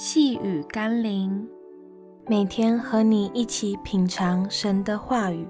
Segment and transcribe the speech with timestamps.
[0.00, 1.44] 细雨甘霖，
[2.28, 5.44] 每天和你一起品尝神的话语。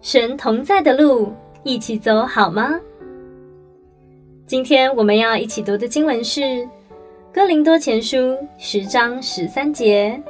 [0.00, 1.32] 神同在的路，
[1.64, 2.78] 一起走好吗？
[4.46, 6.40] 今天我们要一起读的经文是
[7.34, 8.16] 《哥林多前书》
[8.56, 10.22] 十章十三节：“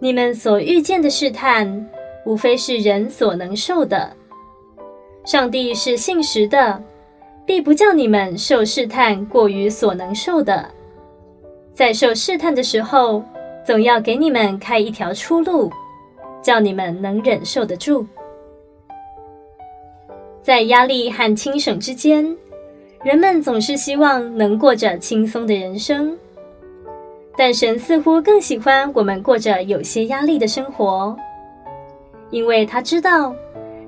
[0.00, 1.90] 你们所遇见的试探，
[2.24, 4.16] 无非是人所能受的。
[5.26, 6.82] 上帝是信实的。”
[7.44, 10.68] 必不叫你们受试探过于所能受的，
[11.74, 13.22] 在受试探的时候，
[13.64, 15.70] 总要给你们开一条出路，
[16.40, 18.06] 叫你们能忍受得住。
[20.40, 22.36] 在压力和轻省之间，
[23.02, 26.16] 人们总是希望能过着轻松的人生，
[27.36, 31.16] 但神似乎更喜欢我们过着有些压力的生活，
[32.30, 33.34] 因为他知道。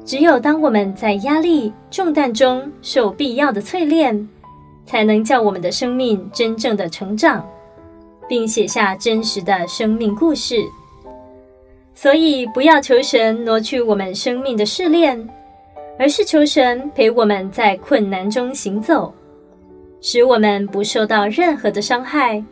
[0.04, 4.28] 只有当我们在压力重担中受必要的淬炼，
[4.84, 7.44] 才能叫我们的生命真正的成长，
[8.28, 10.56] 并写下真实的生命故事。
[11.94, 15.26] 所以，不要求神挪去我们生命的试炼，
[15.98, 19.14] 而是求神陪我们在困难中行走，
[20.02, 22.44] 使我们不受到任何的伤害，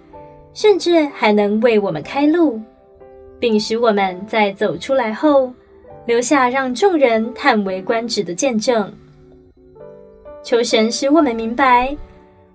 [0.54, 2.58] 甚至还能为我们开路，
[3.38, 5.52] 并使我们在走出来后，
[6.06, 8.92] 留下让众人叹为观止的见证。
[10.42, 11.96] 求神使我们明白，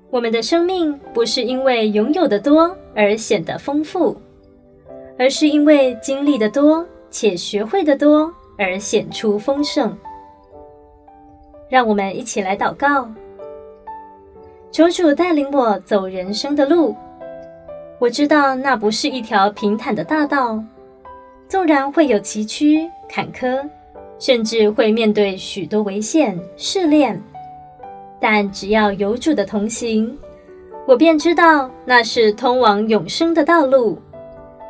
[0.09, 4.16] 我们的生命不是因为拥有的多而显得丰富，
[5.18, 9.98] 而是因为经历的多且学会的多而显出丰盛。
[11.70, 13.09] 让我们一起来祷告：
[14.72, 16.95] 求主带领我走人生的路。
[18.00, 20.62] 我知道那不是一条平坦的大道，
[21.48, 22.90] 纵然会有崎岖。
[23.09, 23.66] 坎坷，
[24.20, 27.17] 甚至会面对许多危险试炼，
[28.20, 30.18] 但只要有主的同行，
[30.86, 33.98] 我便知道那是通往永生的道路。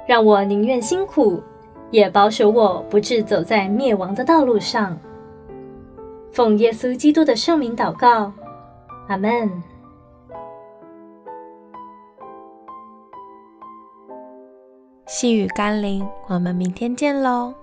[0.07, 1.41] 让我宁愿辛苦，
[1.89, 4.97] 也保守我不致走在灭亡的道路上。
[6.31, 8.31] 奉耶稣基督的圣名祷告，
[9.07, 9.51] 阿门。
[15.07, 17.53] 细雨甘霖，我们明天见喽。